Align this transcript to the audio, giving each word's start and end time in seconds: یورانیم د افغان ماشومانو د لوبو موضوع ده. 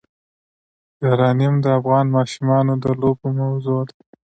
یورانیم 1.03 1.55
د 1.61 1.65
افغان 1.79 2.05
ماشومانو 2.17 2.73
د 2.83 2.85
لوبو 3.01 3.27
موضوع 3.41 3.81
ده. 3.89 3.95